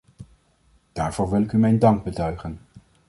[0.93, 2.59] Daarvoor wil ik u mijn dank betuigen.